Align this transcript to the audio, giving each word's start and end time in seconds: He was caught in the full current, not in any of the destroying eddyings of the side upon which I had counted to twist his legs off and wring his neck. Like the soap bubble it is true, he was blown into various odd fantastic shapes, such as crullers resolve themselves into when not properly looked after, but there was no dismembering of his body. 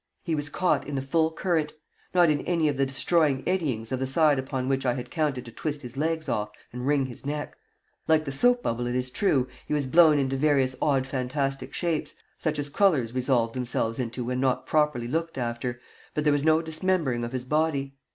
He 0.23 0.33
was 0.33 0.49
caught 0.49 0.87
in 0.87 0.95
the 0.95 1.01
full 1.03 1.29
current, 1.31 1.73
not 2.11 2.31
in 2.31 2.41
any 2.41 2.67
of 2.67 2.75
the 2.75 2.87
destroying 2.87 3.43
eddyings 3.45 3.91
of 3.91 3.99
the 3.99 4.07
side 4.07 4.39
upon 4.39 4.67
which 4.67 4.83
I 4.83 4.95
had 4.95 5.11
counted 5.11 5.45
to 5.45 5.51
twist 5.51 5.83
his 5.83 5.95
legs 5.95 6.27
off 6.27 6.49
and 6.73 6.87
wring 6.87 7.05
his 7.05 7.23
neck. 7.23 7.55
Like 8.07 8.23
the 8.23 8.31
soap 8.31 8.63
bubble 8.63 8.87
it 8.87 8.95
is 8.95 9.11
true, 9.11 9.47
he 9.67 9.75
was 9.75 9.85
blown 9.85 10.17
into 10.17 10.37
various 10.37 10.75
odd 10.81 11.05
fantastic 11.05 11.71
shapes, 11.75 12.15
such 12.39 12.57
as 12.57 12.67
crullers 12.67 13.13
resolve 13.13 13.53
themselves 13.53 13.99
into 13.99 14.23
when 14.23 14.39
not 14.39 14.65
properly 14.65 15.07
looked 15.07 15.37
after, 15.37 15.79
but 16.15 16.23
there 16.23 16.33
was 16.33 16.43
no 16.43 16.63
dismembering 16.63 17.23
of 17.23 17.31
his 17.31 17.45
body. 17.45 17.93